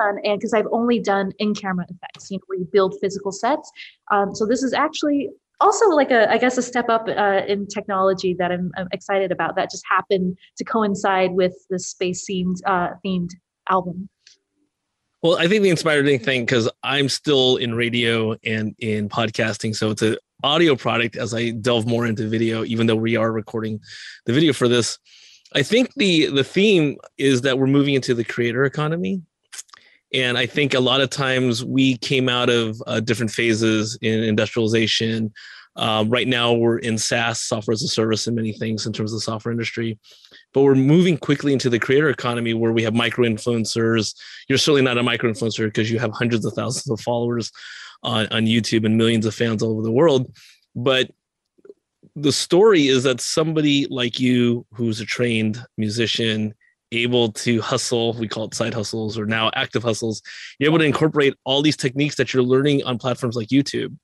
[0.00, 3.70] on and because I've only done in-camera effects, you know, where you build physical sets.
[4.10, 7.66] Um, so this is actually also like a i guess a step up uh, in
[7.66, 12.56] technology that I'm, I'm, excited about that just happened to coincide with the space themed
[12.66, 13.30] uh, themed
[13.68, 14.08] album.
[15.22, 19.90] Well i think the inspiring thing because i'm still in radio and in podcasting so
[19.90, 23.80] it's an audio product as i delve more into video even though we are recording
[24.26, 24.98] the video for this.
[25.54, 29.22] I think the the theme is that we're moving into the creator economy
[30.12, 34.22] and I think a lot of times we came out of uh, different phases in
[34.22, 35.32] industrialization.
[35.74, 39.12] Um, right now, we're in SaaS, software as a service, and many things in terms
[39.12, 39.98] of the software industry.
[40.54, 44.14] But we're moving quickly into the creator economy where we have micro influencers.
[44.48, 47.52] You're certainly not a micro influencer because you have hundreds of thousands of followers
[48.02, 50.34] on, on YouTube and millions of fans all over the world.
[50.74, 51.10] But
[52.14, 56.54] the story is that somebody like you, who's a trained musician,
[57.02, 60.22] able to hustle we call it side hustles or now active hustles
[60.58, 63.96] you're able to incorporate all these techniques that you're learning on platforms like youtube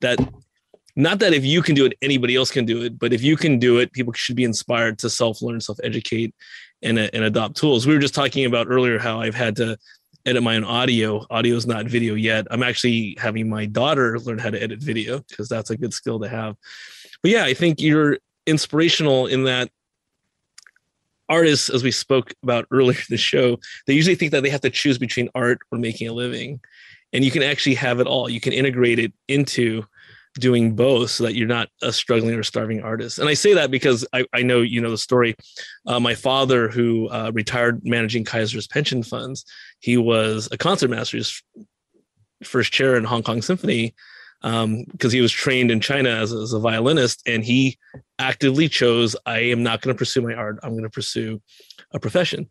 [0.00, 0.18] that
[0.96, 3.36] not that if you can do it anybody else can do it but if you
[3.36, 6.34] can do it people should be inspired to self-learn self-educate
[6.82, 7.86] and, uh, and adopt tools.
[7.86, 9.76] We were just talking about earlier how i've had to
[10.26, 11.24] edit my own audio.
[11.30, 12.46] Audio is not video yet.
[12.50, 16.20] I'm actually having my daughter learn how to edit video because that's a good skill
[16.20, 16.56] to have.
[17.22, 19.70] But yeah i think you're inspirational in that
[21.30, 24.60] artists, as we spoke about earlier in the show, they usually think that they have
[24.62, 26.60] to choose between art or making a living.
[27.12, 28.28] And you can actually have it all.
[28.28, 29.84] You can integrate it into
[30.38, 33.18] doing both so that you're not a struggling or starving artist.
[33.18, 35.34] And I say that because I, I know you know the story.
[35.86, 39.44] Uh, my father, who uh, retired managing Kaiser's pension funds,
[39.80, 41.16] he was a concertmaster.
[41.16, 41.42] His
[42.44, 43.94] first chair in Hong Kong Symphony
[44.42, 47.78] because um, he was trained in China as, as, a violinist, and he
[48.18, 50.58] actively chose, I am not going to pursue my art.
[50.62, 51.42] I'm going to pursue
[51.92, 52.48] a profession,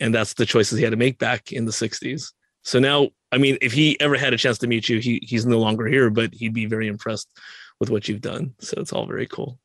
[0.00, 2.32] and that's the choices he had to make back in the '60s.
[2.64, 5.46] So now, I mean, if he ever had a chance to meet you, he he's
[5.46, 7.28] no longer here, but he'd be very impressed
[7.78, 8.54] with what you've done.
[8.58, 9.60] So it's all very cool.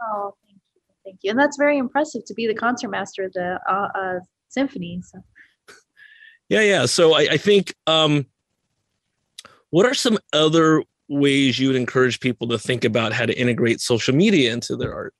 [0.00, 3.60] Oh, thank you, thank you, and that's very impressive to be the concertmaster of the
[3.68, 5.02] uh, uh, symphony.
[5.02, 5.22] So.
[6.50, 6.86] Yeah, yeah.
[6.86, 8.24] So I, I think um,
[9.68, 13.80] what are some other ways you would encourage people to think about how to integrate
[13.80, 15.14] social media into their art?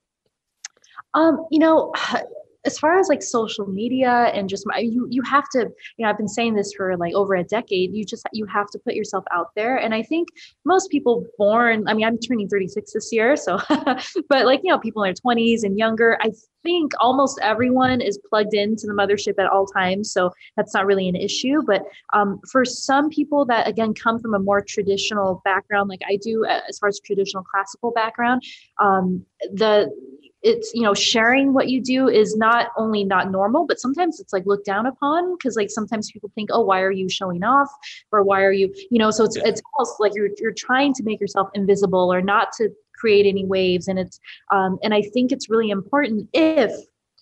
[1.14, 1.92] Um, you know,
[2.68, 5.60] as far as like social media and just my, you you have to
[5.96, 8.68] you know I've been saying this for like over a decade you just you have
[8.72, 9.76] to put yourself out there.
[9.76, 10.28] And I think
[10.66, 13.58] most people born I mean I'm turning 36 this year so
[14.28, 16.30] but like you know people in their 20s and younger I
[16.62, 21.08] think almost everyone is plugged into the mothership at all times so that's not really
[21.08, 21.62] an issue.
[21.66, 26.16] But um, for some people that again come from a more traditional background like I
[26.16, 28.42] do as far as traditional classical background
[28.78, 29.90] um, the
[30.42, 34.32] it's you know sharing what you do is not only not normal but sometimes it's
[34.32, 37.68] like looked down upon because like sometimes people think oh why are you showing off?
[38.12, 41.02] or why are you you know so it's it's almost like you're you're trying to
[41.02, 44.20] make yourself invisible or not to create any waves and it's
[44.52, 46.72] um and i think it's really important if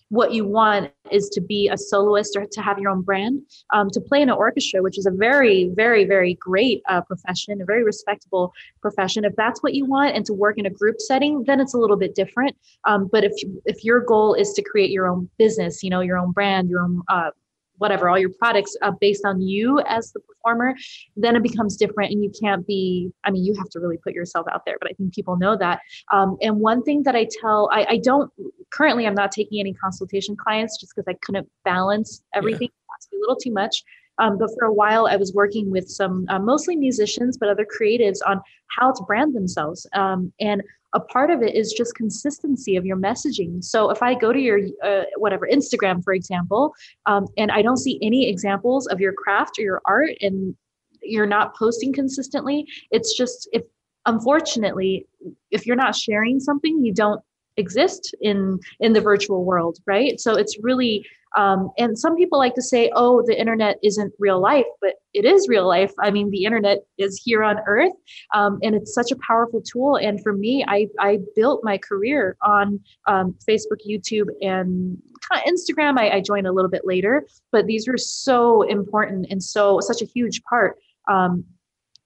[0.09, 3.41] what you want is to be a soloist or to have your own brand
[3.73, 7.61] um, to play in an orchestra which is a very very very great uh, profession
[7.61, 9.25] a very respectable profession.
[9.25, 11.77] If that's what you want and to work in a group setting then it's a
[11.77, 12.55] little bit different.
[12.85, 13.33] Um, but if
[13.65, 16.81] if your goal is to create your own business you know your own brand your
[16.81, 17.31] own uh,
[17.77, 20.75] whatever all your products uh, based on you as the performer
[21.15, 24.13] then it becomes different and you can't be i mean you have to really put
[24.13, 25.79] yourself out there but i think people know that
[26.11, 28.31] um, and one thing that i tell I, I, don't
[28.71, 32.95] currently i'm not taking any consultation clients just because i couldn't balance everything yeah.
[32.97, 33.83] it's a little too much
[34.19, 37.67] um, but for a while, I was working with some uh, mostly musicians, but other
[37.79, 38.41] creatives on
[38.75, 39.85] how to brand themselves.
[39.93, 43.63] Um, and a part of it is just consistency of your messaging.
[43.63, 46.73] So if I go to your uh, whatever Instagram, for example,
[47.05, 50.55] um, and I don't see any examples of your craft or your art, and
[51.01, 53.63] you're not posting consistently, it's just if
[54.05, 55.05] unfortunately
[55.51, 57.21] if you're not sharing something, you don't
[57.57, 60.19] exist in in the virtual world, right?
[60.19, 64.39] So it's really um, and some people like to say, oh, the internet isn't real
[64.39, 65.91] life, but it is real life.
[66.01, 67.93] I mean, the internet is here on earth
[68.33, 69.97] um, and it's such a powerful tool.
[69.97, 74.97] And for me, I, I built my career on um, Facebook, YouTube, and
[75.47, 75.99] Instagram.
[75.99, 80.01] I, I, joined a little bit later, but these were so important and so such
[80.01, 80.77] a huge part.
[81.07, 81.43] Um,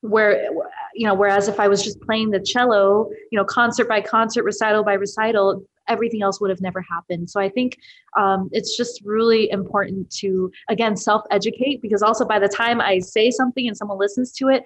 [0.02, 0.50] where
[0.94, 4.44] you know whereas if i was just playing the cello you know concert by concert
[4.44, 7.30] recital by recital everything else would have never happened.
[7.30, 7.78] So I think
[8.18, 13.00] um, it's just really important to, again, self educate because also by the time I
[13.00, 14.64] say something and someone listens to it,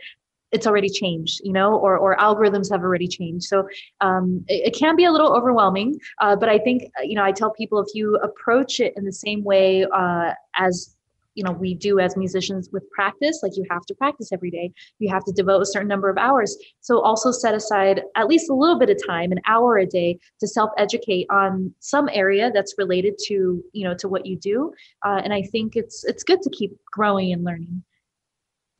[0.51, 3.45] it's already changed, you know, or, or algorithms have already changed.
[3.45, 3.67] So
[3.99, 7.31] um, it, it, can be a little overwhelming, uh, but I think, you know, I
[7.31, 10.94] tell people if you approach it in the same way uh, as
[11.35, 14.71] you know we do as musicians with practice like you have to practice every day.
[14.99, 16.57] You have to devote a certain number of hours.
[16.81, 20.17] So also set aside at least a little bit of time an hour a day
[20.39, 24.73] to self educate on some area that's related to you know to what you do.
[25.05, 27.83] Uh, and i think it's it's good to keep growing and learning.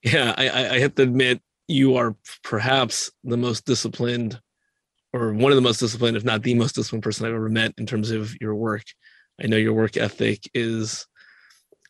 [0.04, 4.40] Yeah I, I have to admit you are perhaps the most disciplined
[5.14, 7.74] or one of the most disciplined if not the most disciplined person i've ever met
[7.78, 8.84] in terms of your work.
[9.42, 11.06] I know your work ethic is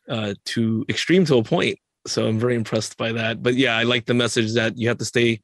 [0.10, 1.80] uh, to extreme to a point.
[2.08, 3.42] So I'm very impressed by that.
[3.42, 5.42] But yeah, I like the message that you have to stay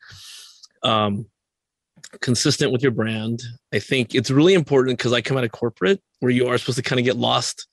[0.83, 1.25] um,
[2.21, 3.41] consistent with your brand.
[3.73, 6.77] I think it's really important because I come out of corporate where you are supposed
[6.77, 7.67] to kind of get lost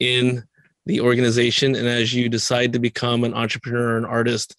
[0.00, 0.42] in
[0.86, 1.74] the organization.
[1.74, 4.56] And as you decide to become an entrepreneur, an artist,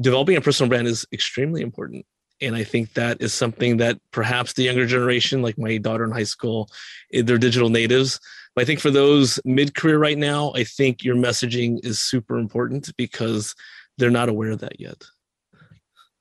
[0.00, 2.04] developing a personal brand is extremely important.
[2.40, 6.10] And I think that is something that perhaps the younger generation, like my daughter in
[6.10, 6.68] high school,
[7.12, 8.20] eh, they're digital natives.
[8.54, 12.38] But I think for those mid career right now, I think your messaging is super
[12.38, 13.54] important because
[13.98, 15.04] they're not aware of that yet.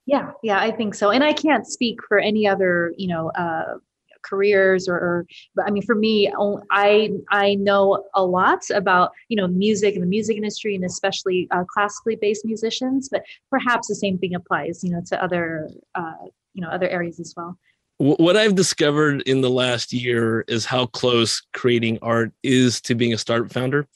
[0.06, 1.12] Yeah, yeah, I think so.
[1.12, 3.76] And I can't speak for any other, you know, uh,
[4.24, 6.32] careers or, or but i mean for me
[6.72, 11.48] i i know a lot about you know music and the music industry and especially
[11.52, 16.14] uh, classically based musicians but perhaps the same thing applies you know to other uh,
[16.54, 17.58] you know other areas as well
[17.98, 23.14] what I've discovered in the last year is how close creating art is to being
[23.14, 23.88] a startup founder.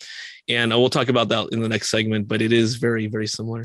[0.47, 3.07] And uh, I will talk about that in the next segment, but it is very,
[3.07, 3.63] very similar.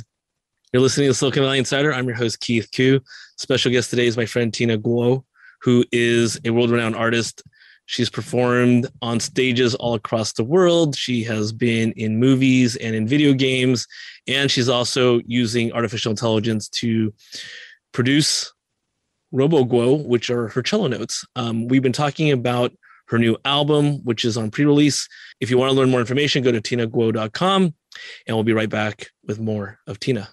[0.72, 1.92] You're listening to Silicon Valley Insider.
[1.92, 3.00] I'm your host, Keith Koo.
[3.36, 5.24] Special guest today is my friend Tina Guo,
[5.60, 7.42] who is a world renowned artist.
[7.86, 10.96] She's performed on stages all across the world.
[10.96, 13.86] She has been in movies and in video games.
[14.26, 17.12] And she's also using artificial intelligence to
[17.92, 18.52] produce
[19.32, 21.24] RoboGuo, which are her cello notes.
[21.36, 22.72] Um, we've been talking about
[23.08, 25.08] her new album, which is on pre release.
[25.40, 27.74] If you want to learn more information, go to tinaguo.com
[28.26, 30.28] and we'll be right back with more of Tina.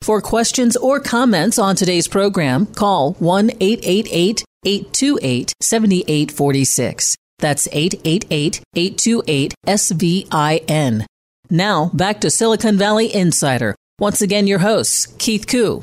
[0.00, 7.16] For questions or comments on today's program, call 1 888 828 7846.
[7.38, 11.04] That's 888 828 SVIN.
[11.50, 13.74] Now, back to Silicon Valley Insider.
[13.98, 15.82] Once again, your host, Keith Koo.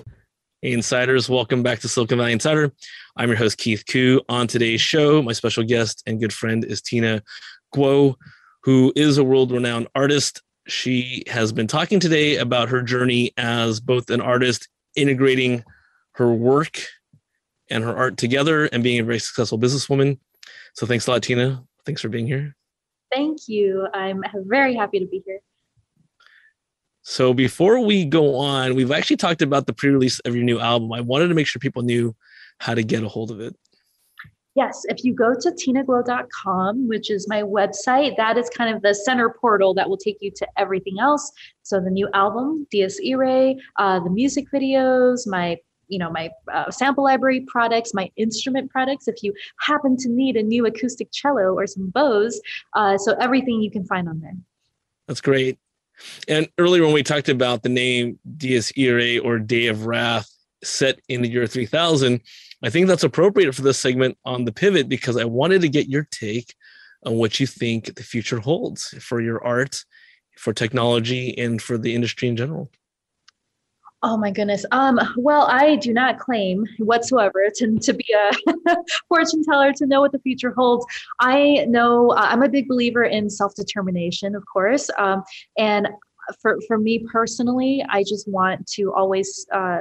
[0.62, 2.74] Hey, Insiders, welcome back to Silicon Valley Insider.
[3.16, 4.20] I'm your host, Keith Koo.
[4.28, 7.24] On today's show, my special guest and good friend is Tina
[7.74, 8.16] Guo,
[8.64, 10.41] who is a world renowned artist.
[10.68, 15.64] She has been talking today about her journey as both an artist, integrating
[16.16, 16.82] her work
[17.70, 20.20] and her art together, and being a very successful businesswoman.
[20.74, 21.64] So, thanks a lot, Tina.
[21.86, 22.53] Thanks for being here.
[23.14, 23.88] Thank you.
[23.93, 25.39] I'm very happy to be here.
[27.10, 30.93] So before we go on, we've actually talked about the pre-release of your new album.
[30.93, 32.16] I wanted to make sure people knew
[32.60, 33.55] how to get a hold of it.
[34.53, 38.93] Yes, if you go to tinaguo.com, which is my website, that is kind of the
[38.93, 41.32] center portal that will take you to everything else.
[41.64, 45.57] So the new album, Dies Irae, uh, the music videos, my
[45.88, 50.36] you know my uh, sample library products my instrument products if you happen to need
[50.36, 52.39] a new acoustic cello or some bows
[52.76, 54.38] uh, so everything you can find on there
[55.07, 55.57] that's great
[56.27, 60.29] and earlier when we talked about the name Dies Irae or Day of Wrath
[60.63, 62.21] set in the year 3000,
[62.63, 65.87] I think that's appropriate for this segment on the pivot because I wanted to get
[65.87, 66.53] your take
[67.05, 69.83] on what you think the future holds for your art,
[70.37, 72.69] for technology, and for the industry in general.
[74.01, 74.65] Oh my goodness.
[74.71, 78.77] Um, well, I do not claim whatsoever to, to be a
[79.09, 80.85] fortune teller to know what the future holds.
[81.19, 84.89] I know uh, I'm a big believer in self determination, of course.
[84.97, 85.23] Um,
[85.57, 85.89] and
[86.41, 89.79] for, for me personally, I just want to always uh,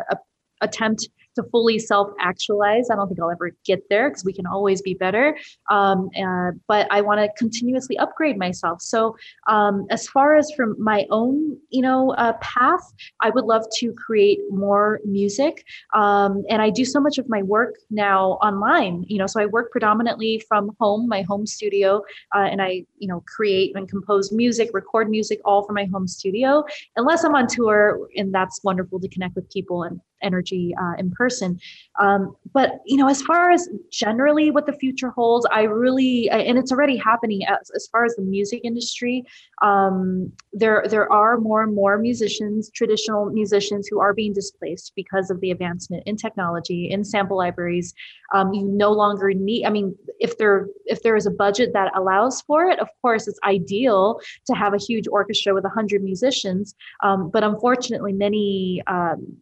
[0.62, 1.08] attempt
[1.38, 2.90] to fully self actualize.
[2.90, 5.36] I don't think I'll ever get there because we can always be better.
[5.70, 8.82] Um, uh, but I want to continuously upgrade myself.
[8.82, 9.16] So,
[9.46, 12.82] um, as far as from my own, you know, uh, path,
[13.20, 15.64] I would love to create more music.
[15.94, 19.04] Um, and I do so much of my work now online.
[19.08, 22.02] You know, so I work predominantly from home, my home studio,
[22.34, 26.08] uh, and I, you know, create and compose music, record music, all from my home
[26.08, 26.64] studio.
[26.96, 31.10] Unless I'm on tour, and that's wonderful to connect with people and energy uh, in
[31.10, 31.58] person.
[32.00, 36.58] Um, but you know, as far as generally what the future holds, I really and
[36.58, 39.24] it's already happening as, as far as the music industry.
[39.62, 45.30] Um, there there are more and more musicians, traditional musicians, who are being displaced because
[45.30, 47.94] of the advancement in technology, in sample libraries.
[48.34, 49.64] Um, you no longer need.
[49.64, 53.26] I mean, if there if there is a budget that allows for it, of course,
[53.26, 56.74] it's ideal to have a huge orchestra with hundred musicians.
[57.02, 59.36] Um, but unfortunately, many um,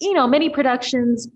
[0.00, 1.28] you know, many productions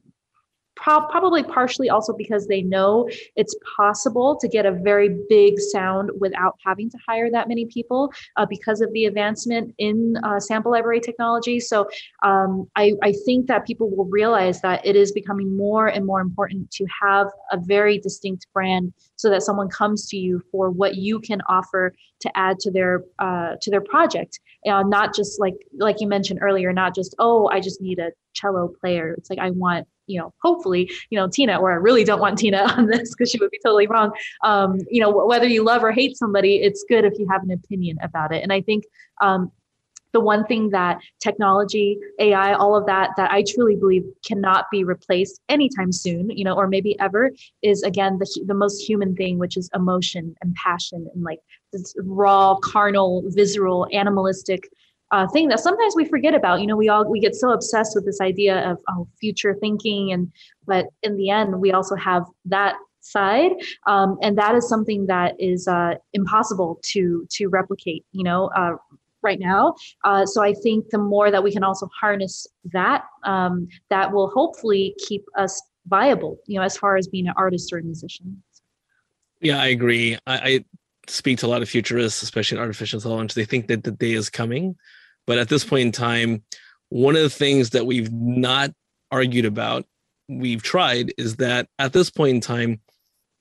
[0.81, 6.11] pro- probably partially also because they know it's possible to get a very big sound
[6.19, 10.73] without having to hire that many people uh, because of the advancement in uh, sample
[10.73, 11.61] library technology.
[11.61, 11.89] So
[12.23, 16.21] um, I, I think that people will realize that it is becoming more and more
[16.21, 20.97] important to have a very distinct brand so that someone comes to you for what
[20.97, 25.55] you can offer to add to their uh, to their project uh, not just like
[25.79, 29.39] like you mentioned earlier not just oh i just need a cello player it's like
[29.39, 32.87] i want you know, hopefully, you know, Tina, or I really don't want Tina on
[32.87, 34.11] this because she would be totally wrong.
[34.45, 37.53] Um, you know, whether you love or hate somebody, it's good if you have an
[37.53, 38.43] opinion about it.
[38.43, 38.85] And I think
[39.21, 39.53] um,
[40.13, 44.83] the one thing that technology ai all of that that i truly believe cannot be
[44.83, 47.31] replaced anytime soon you know or maybe ever
[47.63, 51.39] is again the, the most human thing which is emotion and passion and like
[51.73, 54.69] this raw carnal visceral animalistic
[55.11, 56.61] uh, thing that sometimes we forget about.
[56.61, 60.13] You know, we all we get so obsessed with this idea of oh, future thinking,
[60.13, 60.31] and
[60.67, 63.53] but in the end, we also have that side,
[63.87, 68.05] um, and that is something that is uh, impossible to to replicate.
[68.13, 68.51] You know.
[68.57, 68.77] Uh,
[69.23, 73.69] right now uh, so i think the more that we can also harness that um,
[73.91, 77.77] that will hopefully keep us viable you know as far as being an artist or
[77.77, 78.43] a musician
[79.43, 80.65] yeah i agree I, I
[81.07, 84.13] speak to a lot of futurists especially in artificial intelligence they think that the day
[84.13, 84.75] is coming
[85.27, 86.43] but at this point in time,
[86.89, 88.71] one of the things that we've not
[89.11, 89.87] argued about,
[90.29, 92.81] we've tried, is that at this point in time,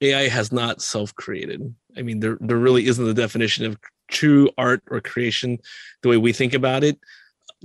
[0.02, 1.74] AI has not self-created.
[1.98, 3.78] I mean, there there really isn't the definition of
[4.10, 5.60] true art or creation
[6.02, 7.00] the way we think about it.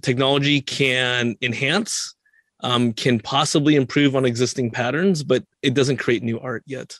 [0.03, 2.15] Technology can enhance,
[2.61, 6.99] um, can possibly improve on existing patterns, but it doesn't create new art yet.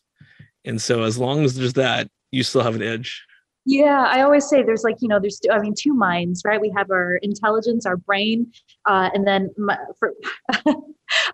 [0.65, 3.25] And so, as long as there's that, you still have an edge.
[3.67, 6.61] Yeah, I always say there's like, you know, there's, I mean, two minds, right?
[6.61, 8.53] We have our intelligence, our brain,
[8.87, 10.13] uh, and then my, for,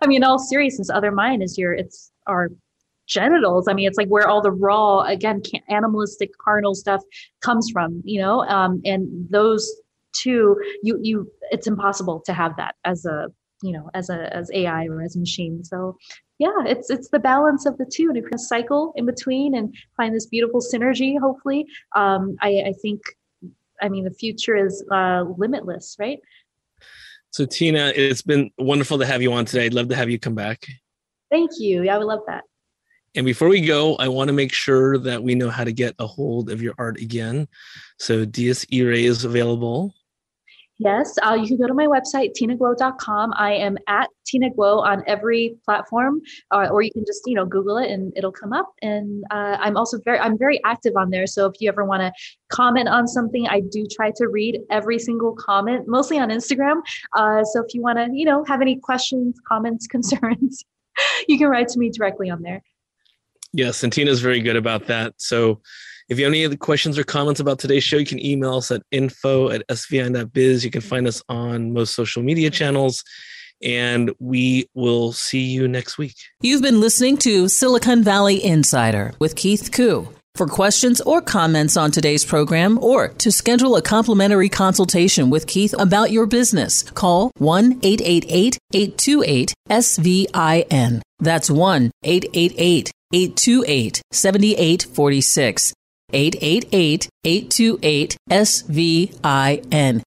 [0.01, 2.49] I mean, all seriousness, other mind is your, it's our
[3.05, 3.67] genitals.
[3.67, 7.01] I mean, it's like where all the raw, again, animalistic, carnal stuff
[7.41, 9.69] comes from, you know, um, and those
[10.13, 13.27] two, you, you, it's impossible to have that as a,
[13.61, 15.65] you know, as a, as AI or as a machine.
[15.65, 15.97] So
[16.41, 19.53] yeah, it's it's the balance of the two, and if you can cycle in between
[19.53, 22.99] and find this beautiful synergy, hopefully, um, I, I think
[23.79, 26.17] I mean, the future is uh, limitless, right?
[27.29, 29.65] So, Tina, it's been wonderful to have you on today.
[29.65, 30.65] I'd love to have you come back.
[31.29, 31.83] Thank you.
[31.83, 32.43] Yeah, I would love that.
[33.13, 35.93] And before we go, I want to make sure that we know how to get
[35.99, 37.47] a hold of your art again.
[37.99, 39.93] So, Dies Irae is available.
[40.83, 43.33] Yes, uh, you can go to my website, tinaguo.com.
[43.37, 47.45] I am at Tina Guo on every platform, uh, or you can just, you know,
[47.45, 48.73] Google it and it'll come up.
[48.81, 51.27] And uh, I'm also very, I'm very active on there.
[51.27, 52.11] So if you ever want to
[52.51, 56.81] comment on something, I do try to read every single comment, mostly on Instagram.
[57.15, 60.65] Uh, so if you want to, you know, have any questions, comments, concerns,
[61.27, 62.63] you can write to me directly on there.
[63.53, 65.13] Yes, and Tina's very good about that.
[65.17, 65.61] So
[66.11, 68.69] if you have any other questions or comments about today's show, you can email us
[68.69, 70.65] at info at svin.biz.
[70.65, 73.05] You can find us on most social media channels.
[73.63, 76.15] And we will see you next week.
[76.41, 80.09] You've been listening to Silicon Valley Insider with Keith Koo.
[80.35, 85.73] For questions or comments on today's program or to schedule a complimentary consultation with Keith
[85.79, 91.01] about your business, call 1 888 828 SVIN.
[91.19, 95.73] That's 1 888 828 7846.
[96.13, 100.01] 888 828 SVIN.